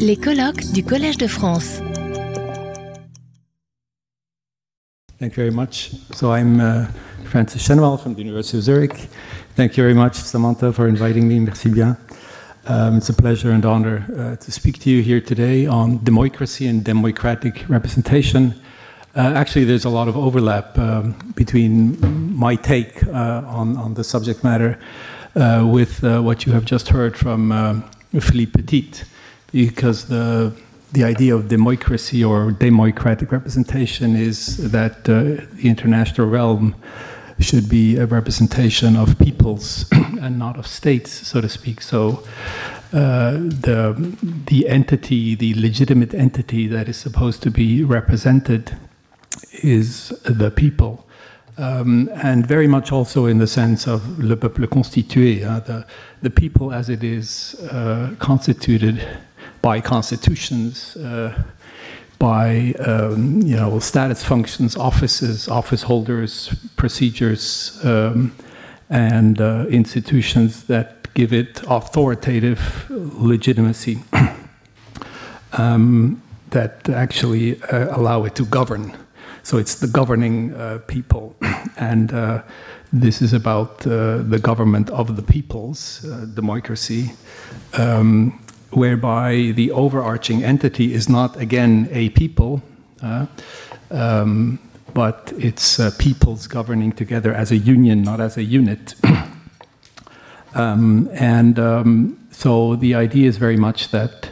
[0.00, 1.80] Les colloques du Collège de France.
[5.18, 5.92] Thank you very much.
[6.12, 6.86] So I'm uh,
[7.24, 9.08] Francis Cheneval from the University of Zurich.
[9.54, 11.38] Thank you very much, Samantha, for inviting me.
[11.38, 11.96] Merci bien.
[12.66, 16.66] Um, it's a pleasure and honor uh, to speak to you here today on democracy
[16.66, 18.52] and democratic representation.
[19.14, 21.96] Uh, actually, there's a lot of overlap um, between
[22.36, 24.78] my take uh, on, on the subject matter
[25.36, 27.82] uh, with uh, what you have just heard from
[28.20, 29.04] Philippe Petit,
[29.56, 30.52] because the
[30.92, 36.74] the idea of democracy or democratic representation is that uh, the international realm
[37.38, 41.80] should be a representation of peoples and not of states, so to speak.
[41.80, 42.22] So
[42.92, 43.32] uh,
[43.66, 43.80] the
[44.46, 48.76] the entity, the legitimate entity that is supposed to be represented,
[49.62, 51.02] is the people.
[51.58, 55.86] Um, and very much also in the sense of le peuple constitué, uh, the,
[56.20, 59.00] the people as it is uh, constituted
[59.62, 61.42] by constitutions, uh,
[62.18, 68.32] by um, you know status functions, offices, office holders, procedures, um,
[68.88, 73.98] and uh, institutions that give it authoritative legitimacy
[75.52, 78.96] um, that actually uh, allow it to govern.
[79.42, 81.36] So it's the governing uh, people,
[81.76, 82.42] and uh,
[82.92, 86.00] this is about uh, the government of the peoples,
[86.34, 87.12] democracy,
[87.74, 92.62] um, whereby the overarching entity is not again a people,
[93.02, 93.26] uh,
[93.90, 94.58] um,
[94.94, 98.94] but it's uh, peoples governing together as a union, not as a unit.
[100.54, 104.30] um, and um, so the idea is very much that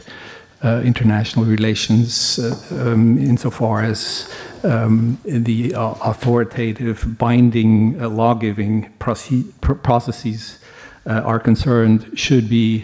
[0.63, 4.27] uh, international relations, uh, um, insofar as
[4.63, 10.57] um, the uh, authoritative, binding, uh, law giving proce- pr- processes
[11.05, 12.83] are concerned, should be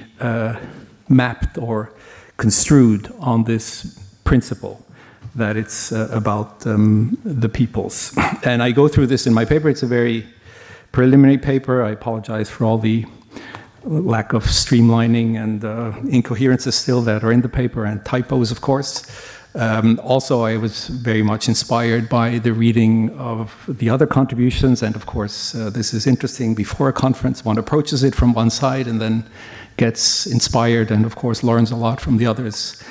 [1.11, 1.93] mapped or
[2.37, 4.83] construed on this principle
[5.35, 8.13] that it's uh, about um, the peoples.
[8.43, 9.69] And I go through this in my paper.
[9.69, 10.25] It's a very
[10.91, 11.83] preliminary paper.
[11.83, 13.05] I apologize for all the
[13.83, 18.61] lack of streamlining and uh, incoherences still that are in the paper and typos, of
[18.61, 19.05] course.
[19.53, 24.95] Um, also, I was very much inspired by the reading of the other contributions, and
[24.95, 26.55] of course, uh, this is interesting.
[26.55, 29.25] Before a conference, one approaches it from one side and then
[29.77, 32.81] gets inspired, and of course, learns a lot from the others.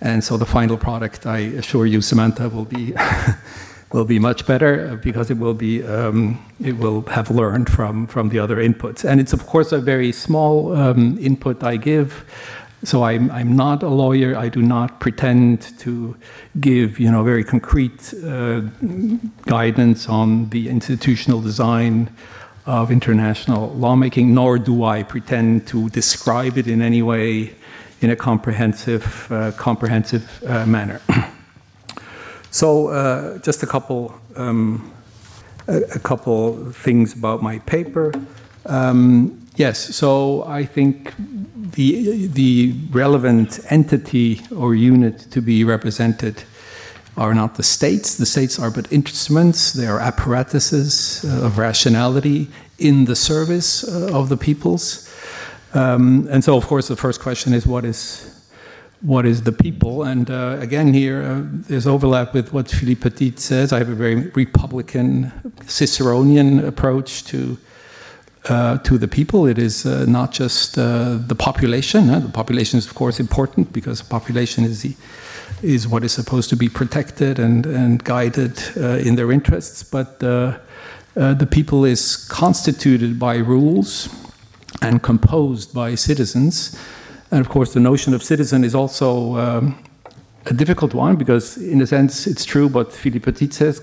[0.00, 2.94] And so, the final product, I assure you, Samantha, will be
[3.92, 8.28] will be much better because it will be um, it will have learned from from
[8.28, 9.04] the other inputs.
[9.04, 12.24] And it's of course a very small um, input I give.
[12.84, 14.36] So I'm, I'm not a lawyer.
[14.36, 16.14] I do not pretend to
[16.60, 18.60] give, you know, very concrete uh,
[19.46, 22.10] guidance on the institutional design
[22.66, 27.54] of international lawmaking, nor do I pretend to describe it in any way
[28.00, 31.00] in a comprehensive, uh, comprehensive uh, manner.
[32.50, 34.92] so, uh, just a couple, um,
[35.68, 38.12] a, a, couple things about my paper.
[38.66, 46.42] Um, yes, so I think the, the relevant entity or unit to be represented
[47.16, 48.16] are not the states.
[48.16, 54.10] The states are but instruments, they are apparatuses uh, of rationality in the service uh,
[54.12, 55.10] of the peoples.
[55.74, 58.32] Um, and so, of course, the first question is what is
[59.02, 60.04] what is the people?
[60.04, 63.72] And uh, again, here uh, there's overlap with what Philippe Petit says.
[63.72, 65.32] I have a very Republican,
[65.66, 67.58] Ciceronian approach to
[68.48, 69.46] uh, to the people.
[69.46, 72.06] It is uh, not just uh, the population.
[72.06, 74.94] the population is, of course, important because the population is the,
[75.62, 79.82] is what is supposed to be protected and and guided uh, in their interests.
[79.82, 84.08] But the people is constituted by rules
[84.82, 86.78] and composed by citizens.
[87.30, 89.82] And of course, the notion of citizen is also um,
[90.46, 93.80] a difficult one because, in a sense, it's true what Philippe Petit says.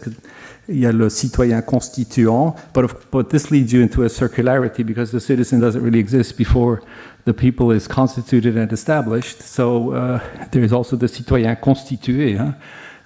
[0.69, 5.11] Il y a citoyen constituant, but, of, but this leads you into a circularity because
[5.11, 6.81] the citizen doesn't really exist before
[7.25, 9.41] the people is constituted and established.
[9.41, 10.19] So uh,
[10.51, 12.37] there is also the citoyen constitué.
[12.37, 12.53] Huh?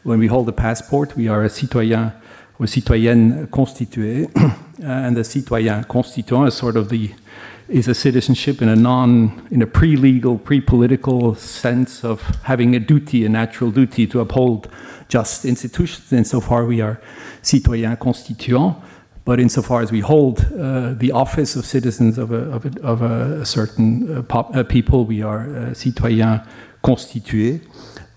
[0.03, 2.13] When we hold a passport, we are a citoyen
[2.59, 4.29] or citoyenne constituée,
[4.83, 7.11] and the citoyen constituant is sort of the
[7.69, 13.25] is a citizenship in a non in a pre-legal pre-political sense of having a duty
[13.25, 14.69] a natural duty to uphold
[15.09, 16.11] just institutions.
[16.11, 16.99] Insofar we are
[17.41, 18.77] citoyens constituants
[19.25, 23.01] but insofar as we hold uh, the office of citizens of a, of a, of
[23.01, 26.47] a certain uh, pop, uh, people we are uh, citoyens
[26.81, 27.59] constitués.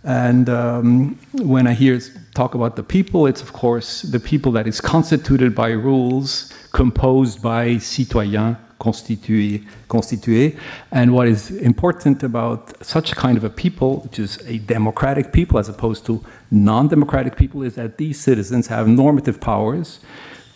[0.05, 1.99] And um, when I hear
[2.37, 7.43] talk about the people, it's of course the people that is constituted by rules composed
[7.43, 10.57] by citoyens constitué, constitué.
[10.91, 15.59] And what is important about such kind of a people, which is a democratic people
[15.59, 20.01] as opposed to non-democratic people, is that these citizens have normative powers,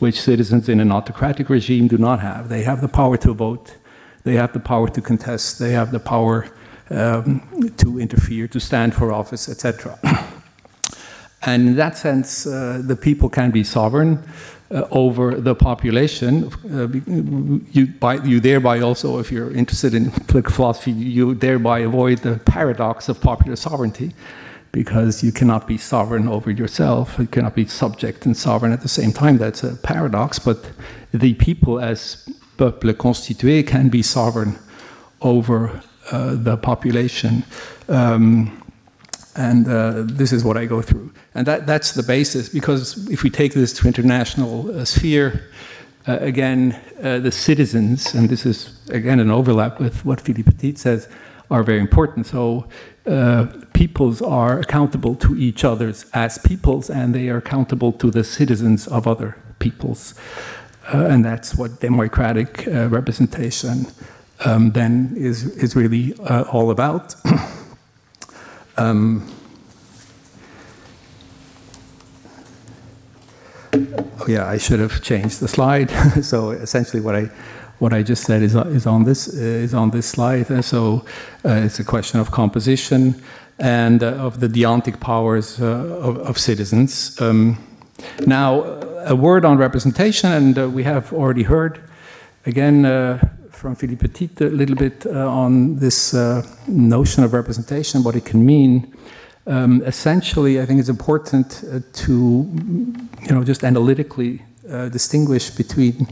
[0.01, 2.49] which citizens in an autocratic regime do not have.
[2.49, 3.77] They have the power to vote,
[4.25, 6.49] they have the power to contest, they have the power
[6.91, 9.99] um, to interfere, to stand for office, etc.
[11.43, 14.19] and in that sense, uh, the people can be sovereign
[14.91, 16.51] over the population.
[16.73, 16.89] Uh,
[17.73, 22.39] you, by, you thereby also, if you're interested in political philosophy, you thereby avoid the
[22.45, 24.13] paradox of popular sovereignty
[24.73, 27.17] because you cannot be sovereign over yourself.
[27.19, 29.39] You cannot be subject and sovereign at the same time.
[29.39, 30.41] That's a paradox.
[30.41, 30.73] But
[31.13, 34.59] the people, as peuple constitué, can be sovereign
[35.21, 35.81] over
[36.11, 37.45] uh, the population.
[37.89, 38.64] Um,
[39.37, 41.13] and uh, this is what I go through.
[41.35, 45.51] And that, that's the basis, because if we take this to international uh, sphere,
[46.07, 50.77] uh, again, uh, the citizens, and this is again an overlap with what Philippe Petit
[50.77, 51.09] says,
[51.51, 52.27] are very important.
[52.27, 52.67] So
[53.07, 58.25] uh, peoples are accountable to each others as peoples, and they are accountable to the
[58.25, 60.15] citizens of other peoples.
[60.93, 63.87] Uh, and that's what democratic representation
[64.45, 66.13] um, then is, is really
[66.53, 67.15] all about.
[68.77, 69.31] Um,
[73.73, 75.91] oh yeah, I should have changed the slide.
[76.23, 77.31] so essentially, what I
[77.79, 80.51] what I just said is, is on this is on this slide.
[80.51, 81.05] Uh, so
[81.45, 83.23] uh, it's a question of composition
[83.59, 87.21] and uh, of the deontic powers uh, of, of, citizens.
[87.21, 87.57] Um,
[88.27, 88.63] now,
[89.07, 91.81] a word on representation, and uh, we have already heard
[92.47, 93.19] again uh,
[93.65, 98.27] from Philippe Petit a little bit uh, on this uh, notion of representation, what it
[98.27, 98.95] can mean.
[99.47, 102.13] Um, essentially, I think it's important uh, to,
[103.23, 106.07] you know, just analytically uh, distinguish between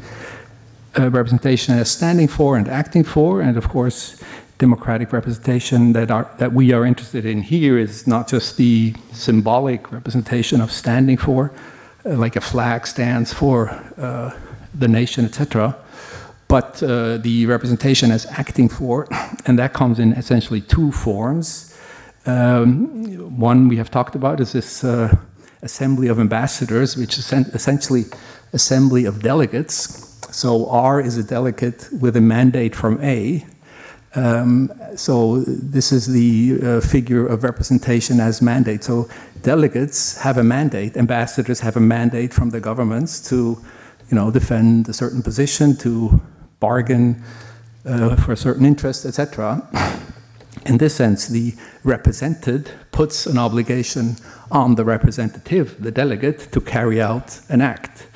[0.98, 4.16] uh, representation as standing for and acting for, and of course,
[4.56, 9.92] democratic representation that are that we are interested in here is not just the symbolic
[9.92, 11.52] representation of standing for,
[12.06, 13.58] uh, like a flag stands for
[14.78, 15.76] the nation, etc
[16.52, 19.08] but uh, the representation as acting for,
[19.46, 21.74] and that comes in essentially two forms.
[22.26, 25.16] Um, one we have talked about is this uh,
[25.62, 28.04] assembly of ambassadors, which is essentially
[28.52, 29.74] assembly of delegates.
[30.30, 33.46] So R is a delegate with a mandate from A.
[34.14, 38.84] Um, so this is the uh, figure of representation as mandate.
[38.84, 39.08] So
[39.40, 43.58] delegates have a mandate, ambassadors have a mandate from the governments to,
[44.10, 46.20] you know, defend a certain position, to
[46.62, 47.22] bargain
[47.84, 49.26] uh, for a certain interest, etc.
[50.64, 54.16] In this sense, the represented puts an obligation
[54.50, 58.06] on the representative, the delegate, to carry out an act.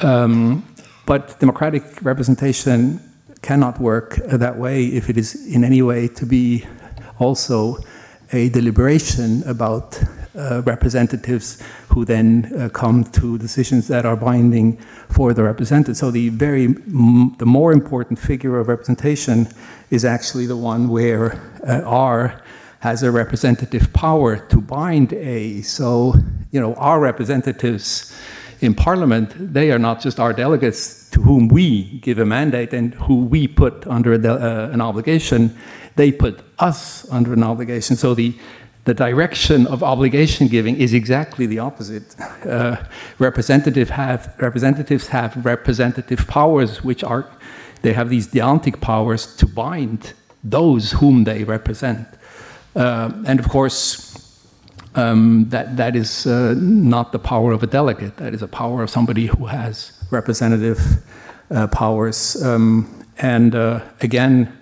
[0.00, 0.64] Um,
[1.06, 3.00] but democratic representation
[3.42, 6.64] cannot work that way if it is in any way to be
[7.18, 7.76] also
[8.32, 10.02] a deliberation about
[10.36, 11.62] uh, representatives
[11.94, 14.76] who then uh, come to decisions that are binding
[15.08, 15.96] for the represented.
[15.96, 19.46] So the very the more important figure of representation
[19.90, 22.42] is actually the one where uh, R
[22.80, 25.62] has a representative power to bind A.
[25.62, 26.14] So
[26.50, 28.12] you know our representatives
[28.60, 32.92] in Parliament they are not just our delegates to whom we give a mandate and
[32.94, 35.56] who we put under uh, an obligation.
[35.94, 37.94] They put us under an obligation.
[37.94, 38.34] So the
[38.84, 42.14] the direction of obligation giving is exactly the opposite.
[42.44, 42.76] Uh,
[43.18, 47.26] representative have, representatives have representative powers, which are,
[47.80, 52.06] they have these deontic powers to bind those whom they represent.
[52.76, 54.14] Uh, and of course,
[54.94, 58.82] um, that, that is uh, not the power of a delegate, that is a power
[58.82, 60.80] of somebody who has representative
[61.50, 62.42] uh, powers.
[62.44, 64.52] Um, and uh, again,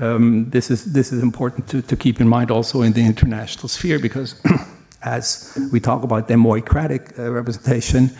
[0.00, 3.68] um, this, is, this is important to, to keep in mind also in the international
[3.68, 4.40] sphere because
[5.02, 8.10] as we talk about democratic uh, representation,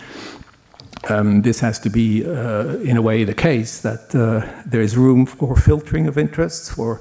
[1.09, 4.97] um, this has to be, uh, in a way, the case that uh, there is
[4.97, 7.01] room for filtering of interests, for,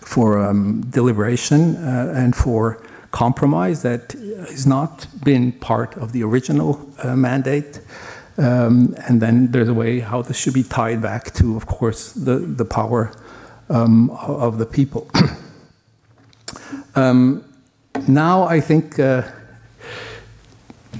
[0.00, 6.88] for um, deliberation, uh, and for compromise that has not been part of the original
[7.02, 7.80] uh, mandate.
[8.38, 12.12] Um, and then there's a way how this should be tied back to, of course,
[12.12, 13.12] the, the power
[13.70, 15.08] um, of the people.
[16.94, 17.44] um,
[18.08, 19.22] now I think uh,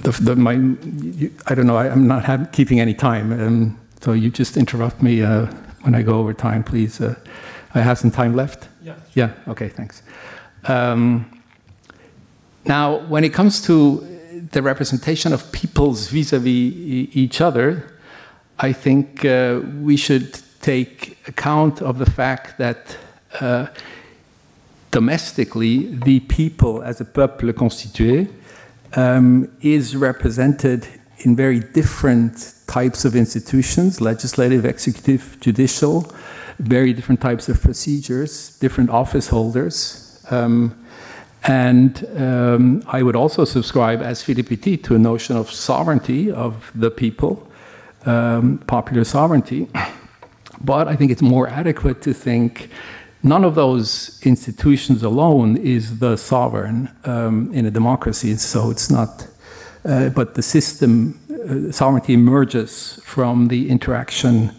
[0.01, 3.79] the, the, my, you, I don't know, I, am not have, keeping any time, um,
[4.01, 5.45] so you just interrupt me uh,
[5.81, 6.99] when I go over time, please.
[7.01, 7.15] Uh,
[7.73, 8.67] I have some time left?
[8.83, 8.95] Yeah.
[9.13, 10.01] Yeah, okay, thanks.
[10.65, 11.41] Um,
[12.65, 14.07] now, when it comes to
[14.51, 16.51] the representation of peoples vis a vis
[17.15, 17.97] each other,
[18.59, 22.97] I think uh, we should take account of the fact that
[23.39, 23.67] uh,
[24.91, 28.29] domestically, the people as a peuple constitué
[28.95, 30.87] um, is represented
[31.19, 36.13] in very different types of institutions legislative, executive, judicial,
[36.59, 40.25] very different types of procedures, different office holders.
[40.29, 40.75] Um,
[41.43, 46.91] and um, I would also subscribe, as Petit, to a notion of sovereignty of the
[46.91, 47.47] people,
[48.05, 49.67] um, popular sovereignty.
[50.63, 52.69] But I think it's more adequate to think
[53.23, 58.35] none of those institutions alone is the sovereign um, in a democracy.
[58.35, 59.27] So it's not,
[59.85, 64.51] uh, but the system, uh, sovereignty emerges from the interaction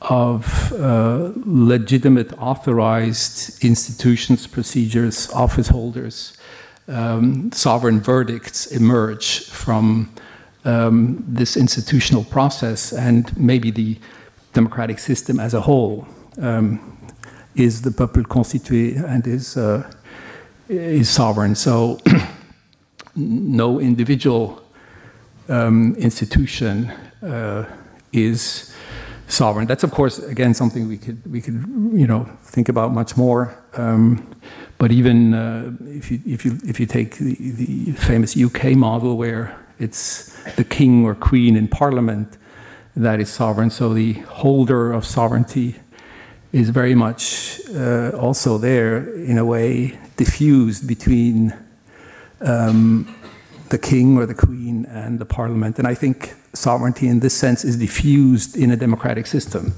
[0.00, 6.36] of uh, legitimate authorized institutions, procedures, office holders.
[6.88, 10.12] Um, sovereign verdicts emerge from
[10.66, 13.98] um, this institutional process, and maybe the
[14.54, 16.06] democratic system as a whole
[16.40, 16.80] um,
[17.54, 19.88] is the peuple constitué and is, uh,
[20.68, 21.54] is sovereign.
[21.54, 22.00] So,
[23.16, 24.62] no individual
[25.48, 26.90] um, institution
[27.22, 27.64] uh,
[28.12, 28.74] is
[29.28, 29.66] sovereign.
[29.66, 33.56] That's of course again something we could we could you know think about much more.
[33.74, 34.34] Um,
[34.78, 39.16] but even uh, if you if you if you take the, the, famous UK model
[39.16, 42.36] where it's the king or queen in parliament
[42.96, 45.76] that is sovereign, so the holder of sovereignty
[46.52, 51.52] is very much uh, also there in a way diffused between
[52.40, 53.12] um,
[53.70, 55.78] the king or the queen and the parliament.
[55.78, 59.74] And I think sovereignty in this sense is diffused in a democratic system.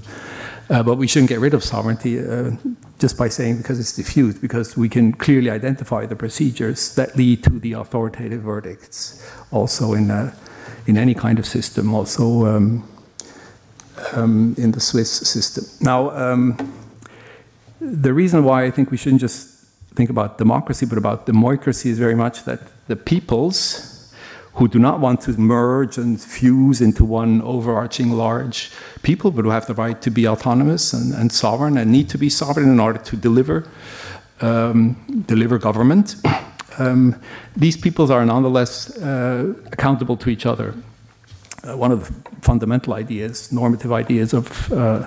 [0.68, 2.50] Uh, but we shouldn't get rid of sovereignty uh,
[2.99, 7.42] just by saying because it's diffused, because we can clearly identify the procedures that lead
[7.42, 10.35] to the authoritative verdicts, also in, a,
[10.87, 12.82] in any kind of system, also um,
[14.12, 15.64] um, in the Swiss system.
[15.80, 16.56] Now, um,
[17.80, 19.56] the reason why I think we shouldn't just
[19.94, 24.12] think about democracy, but about demoicracy is very much that the peoples
[24.54, 28.70] who do not want to merge and fuse into one overarching large
[29.02, 32.16] people, but who have the right to be autonomous and, and sovereign and need to
[32.18, 33.68] be sovereign in order to deliver,
[34.40, 34.96] um,
[35.26, 36.16] deliver government.
[36.78, 37.20] Um,
[37.54, 40.75] these peoples are nonetheless uh, accountable to each other.
[41.66, 45.06] Uh, one of the fundamental ideas, normative ideas of, uh,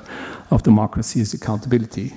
[0.51, 2.12] of democracy is accountability.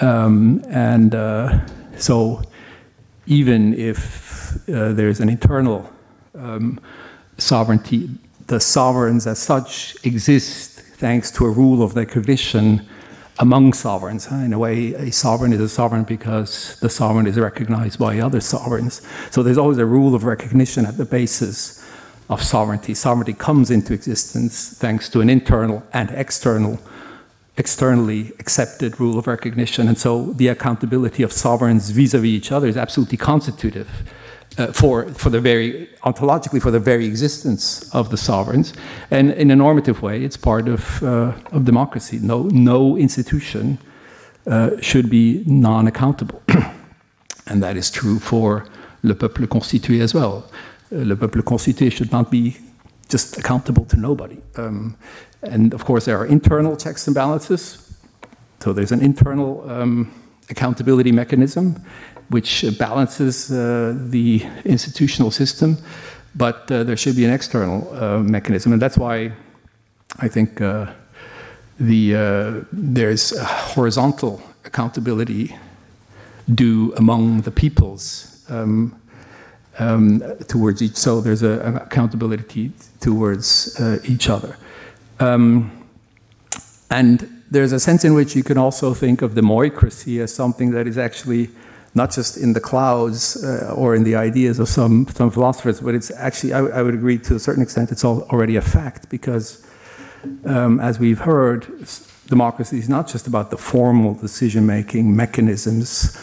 [0.00, 1.60] Um, and uh,
[1.96, 2.42] so
[3.26, 5.90] even if there's an internal
[6.34, 6.78] um,
[7.38, 8.10] sovereignty,
[8.48, 12.86] the sovereigns as such exist thanks to a rule of recognition
[13.38, 14.26] among sovereigns.
[14.30, 18.40] In a way, a sovereign is a sovereign because the sovereign is recognized by other
[18.40, 19.00] sovereigns.
[19.30, 21.80] So there's always a rule of recognition at the basis
[22.30, 22.94] of sovereignty.
[22.94, 26.78] Sovereignty comes into existence thanks to an internal and external,
[27.56, 29.88] externally accepted rule of recognition.
[29.88, 33.88] And so the accountability of sovereigns vis a vis each other is absolutely constitutive
[34.58, 38.72] uh, for, for the very, ontologically, for the very existence of the sovereigns.
[39.10, 42.20] And in a normative way, it's part of, uh, of democracy.
[42.22, 43.78] No, no institution
[44.46, 46.42] uh, should be non accountable.
[47.48, 48.66] and that is true for
[49.02, 50.44] le peuple constitué as well.
[50.92, 52.56] Uh, le peuple constitué should not be
[53.08, 54.38] just accountable to nobody.
[54.56, 54.96] Um,
[55.42, 57.78] and of course, there are internal checks and balances.
[58.60, 60.12] So there's an internal um,
[60.48, 61.76] accountability mechanism
[62.28, 65.76] which balances uh, the institutional system,
[66.36, 69.32] but uh, there should be an external uh, mechanism, and that's why
[70.20, 70.60] I think
[71.80, 73.36] the there's
[73.74, 75.56] horizontal accountability
[76.54, 78.94] due among the peoples um,
[79.78, 80.96] um, towards each.
[80.96, 84.56] So there's a, an accountability towards uh, each other.
[85.18, 85.86] Um,
[86.90, 90.86] and there's a sense in which you can also think of democracy as something that
[90.86, 91.50] is actually
[91.94, 95.94] not just in the clouds uh, or in the ideas of some, some philosophers, but
[95.94, 99.66] it's actually, I, I would agree to a certain extent, it's already a fact because,
[100.44, 101.66] um, as we've heard,
[102.28, 106.16] democracy is not just about the formal decision making mechanisms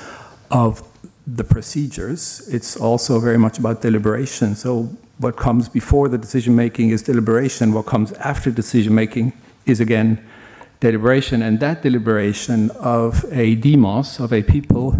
[0.51, 0.81] of
[1.27, 4.55] the procedures, it's also very much about deliberation.
[4.55, 9.33] So, what comes before the decision making is deliberation, what comes after decision making
[9.65, 10.23] is again
[10.79, 14.95] deliberation, and that deliberation of a demos, of a people,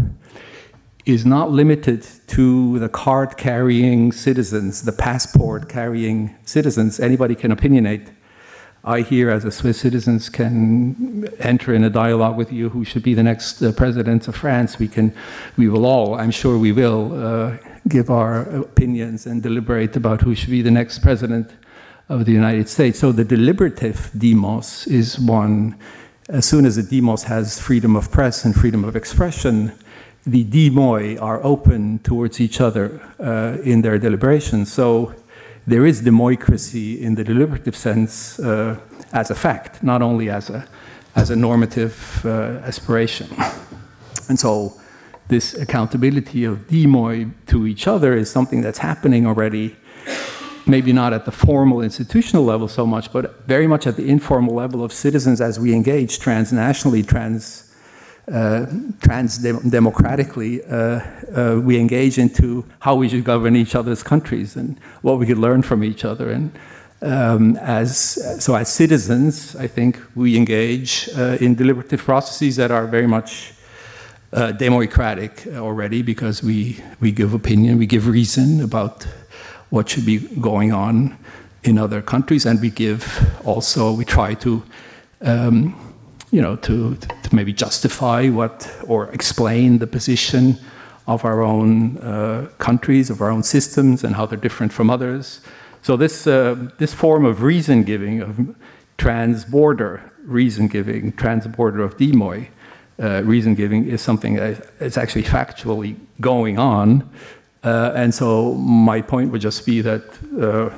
[1.06, 7.00] is not limited to the card carrying citizens, the passport carrying citizens.
[7.00, 8.10] Anybody can opinionate.
[8.84, 13.04] I here, as a Swiss citizen, can enter in a dialogue with you who should
[13.04, 14.80] be the next uh, president of France.
[14.80, 15.14] We can,
[15.58, 17.58] we will all, I'm sure we will, uh,
[17.88, 21.52] give our opinions and deliberate about who should be the next president
[22.10, 23.00] of the United States.
[23.00, 25.76] So the deliberative demos is one
[26.30, 29.72] as soon as the demos has freedom of press and freedom of expression,
[30.26, 34.72] the demoi are open towards each other uh, in their deliberations.
[34.72, 35.14] So
[35.68, 38.78] there is democracy in the deliberative sense uh,
[39.12, 40.66] as a fact, not only as a,
[41.16, 43.28] as a normative uh, aspiration.
[44.30, 44.74] And so
[45.28, 49.76] this accountability of demoi to each other is something that's happening already,
[50.66, 54.56] maybe not at the formal institutional level so much, but very much at the informal
[54.56, 57.67] level of citizens as we engage transnationally, trans
[58.32, 58.66] uh,
[59.00, 61.00] trans-democratically, uh,
[61.34, 65.38] uh, we engage into how we should govern each other's countries and what we could
[65.38, 66.30] learn from each other.
[66.30, 66.52] And
[67.02, 71.08] um, as so, as citizens, I think we engage
[71.40, 73.54] in deliberative processes that are very much
[74.34, 79.08] uh, democratic already because we we give opinion, we give reason about
[79.70, 81.18] what should be going on
[81.64, 83.06] in other countries, and we give
[83.46, 84.64] also we try to.
[85.22, 85.87] Um,
[86.32, 90.58] you know, to, to maybe justify what or explain the position
[91.06, 95.42] of our own uh, countries, of our own systems, and how they're different from others.
[95.82, 98.56] So this uh, this form of reason giving, of
[98.98, 102.48] trans-border reason giving, trans-border of demoi
[103.02, 107.10] uh, reason giving, is something that is actually factually going on.
[107.64, 110.04] Uh, and so my point would just be that
[110.42, 110.70] uh,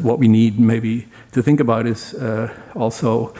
[0.00, 3.34] what we need maybe to think about is uh, also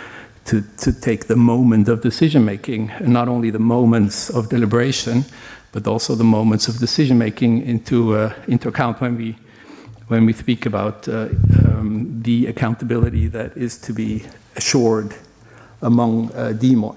[0.45, 5.25] to, to take the moment of decision making, and not only the moments of deliberation,
[5.73, 9.37] but also the moments of decision making into, uh, into account when we,
[10.09, 11.29] when we speak about uh,
[11.65, 14.25] um, the accountability that is to be
[14.57, 15.15] assured
[15.81, 16.97] among uh, demoi.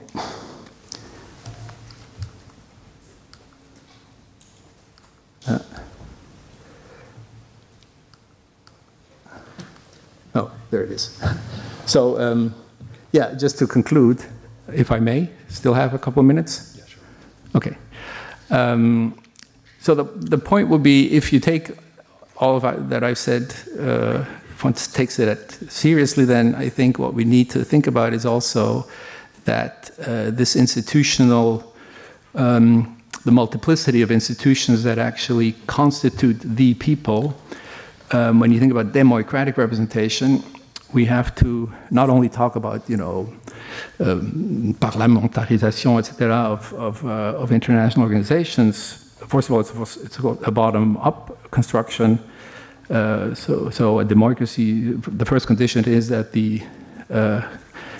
[5.48, 5.60] Uh,
[10.34, 11.24] oh, there it is.
[11.86, 12.54] So, um,
[13.16, 14.20] yeah, just to conclude,
[14.74, 16.76] if I may, still have a couple of minutes?
[16.78, 17.04] Yeah, sure.
[17.56, 17.78] Okay.
[18.50, 19.18] Um,
[19.80, 21.72] so the, the point would be if you take
[22.38, 27.14] all of that I've said, uh, if one takes it seriously, then I think what
[27.14, 28.86] we need to think about is also
[29.46, 31.74] that uh, this institutional,
[32.34, 37.34] um, the multiplicity of institutions that actually constitute the people,
[38.12, 40.44] um, when you think about democratic representation,
[40.94, 43.34] we have to not only talk about, you know,
[44.00, 49.14] um, parlementarisation, etc., of, of, uh, of, international organizations.
[49.28, 52.20] First of all, it's, it's a bottom-up construction.
[52.90, 56.62] Uh, so, so a democracy, the first condition is that the
[57.10, 57.42] uh,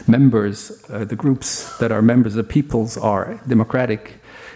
[0.08, 4.16] members, uh, the groups that are members of peoples are democratic,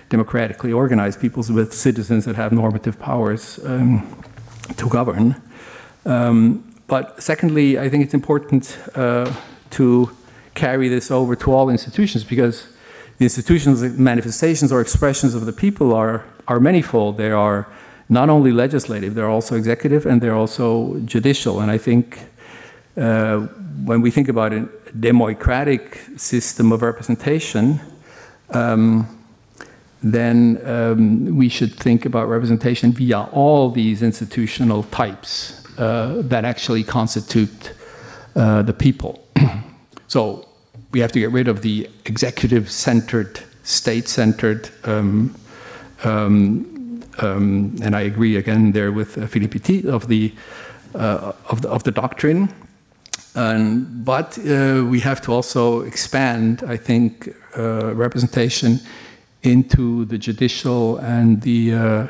[0.10, 4.24] democratically organized peoples with citizens that have normative powers um,
[4.78, 5.42] to govern.
[6.06, 9.32] Um, but secondly, I think it's important uh,
[9.72, 10.10] to
[10.56, 12.68] carry this over to all institutions because
[13.20, 17.18] the institutions, manifestations or expressions of the people are, are manifold.
[17.18, 17.68] They are
[18.10, 21.60] not only legislative, they're also executive and they're also judicial.
[21.60, 22.18] And I think
[22.98, 23.42] uh,
[23.86, 24.68] when we think about a
[25.00, 27.80] democratic system of representation,
[28.50, 29.08] um,
[30.02, 36.84] then um, we should think about representation via all these institutional types uh, that actually
[36.84, 37.74] constitute
[38.36, 39.26] uh, the people.
[40.08, 40.48] so
[40.92, 45.34] we have to get rid of the executive centered, state centered, um,
[46.04, 50.34] um, um, and I agree again there with uh, Philippe Petit of the,
[50.96, 52.54] uh, of the, of the doctrine.
[53.34, 58.80] But uh, we have to also expand, I think, uh, representation
[59.44, 62.08] into the judicial and the uh,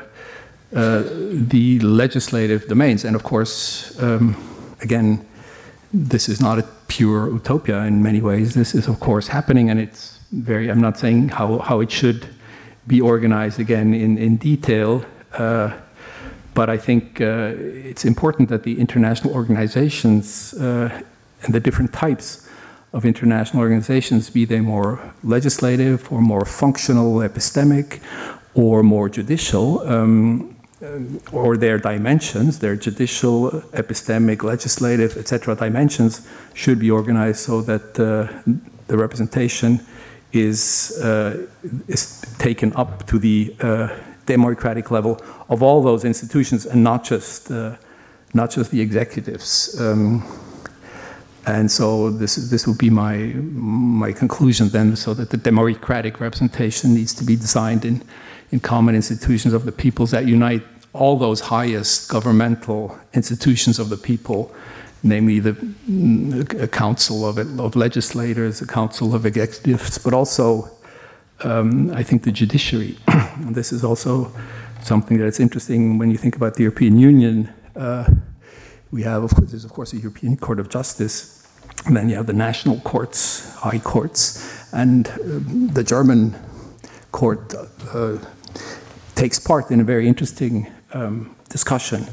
[0.70, 3.04] the legislative domains.
[3.04, 4.36] And of course, um,
[4.82, 5.26] again,
[5.92, 8.54] this is not a pure utopia in many ways.
[8.54, 12.28] This is, of course, happening, and it's very, I'm not saying how, how it should
[12.86, 15.04] be organized again in, in detail.
[15.32, 15.72] Uh,
[16.54, 21.02] but I think uh, it's important that the international organizations uh,
[21.42, 22.48] and the different types
[22.92, 28.00] of international organizations, be they more legislative or more functional, epistemic,
[28.54, 35.54] or more judicial, um, um, or their dimensions, their judicial, epistemic, legislative, etc.
[35.54, 38.26] dimensions should be organized so that uh,
[38.86, 39.80] the representation
[40.32, 41.46] is, uh,
[41.88, 43.88] is taken up to the uh,
[44.26, 47.76] democratic level of all those institutions and not just, uh,
[48.32, 49.78] not just the executives.
[49.80, 50.22] Um,
[51.46, 56.94] and so this, this would be my, my conclusion then, so that the democratic representation
[56.94, 58.02] needs to be designed in
[58.52, 63.96] in common institutions of the peoples that unite all those highest governmental institutions of the
[63.96, 64.52] people
[65.02, 65.56] namely the
[66.62, 70.70] a council of, of legislators, a council of executives, but also,
[71.42, 72.98] um, I think, the judiciary.
[73.40, 74.30] this is also
[74.82, 77.52] something that's interesting when you think about the European Union.
[77.74, 78.04] Uh,
[78.90, 81.46] we have, of course, there's of course a European Court of Justice,
[81.86, 86.34] and then you have the national courts, high courts, and um, the German
[87.12, 87.54] court
[87.92, 88.18] uh,
[89.14, 92.06] takes part in a very interesting um, discussion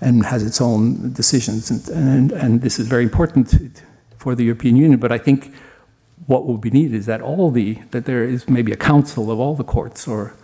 [0.00, 1.70] and has its own decisions.
[1.70, 3.82] And, and, and, this is very important
[4.18, 4.98] for the European Union.
[4.98, 5.54] But I think
[6.26, 9.38] what will be needed is that all the that there is maybe a council of
[9.38, 10.34] all the courts, or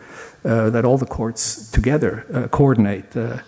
[0.44, 3.38] uh, that all the courts together uh, coordinate uh,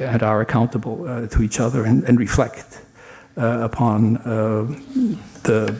[0.00, 2.80] and are accountable uh, to each other and, and reflect
[3.36, 4.66] uh, upon uh,
[5.44, 5.74] the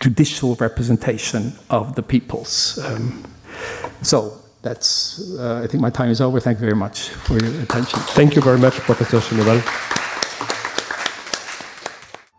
[0.00, 2.78] judicial representation of the peoples.
[2.84, 3.22] Um,
[4.02, 6.40] so that's, uh, I think my time is over.
[6.40, 8.00] Thank you very much for your attention.
[8.14, 9.60] Thank you very much, Professor Cheneval.